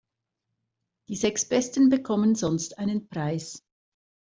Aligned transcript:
Die 1.09 1.15
sechs 1.15 1.47
Besten 1.47 1.89
bekommen 1.89 2.33
sonst 2.33 2.79
einen 2.79 3.07
Preis. 3.07 3.61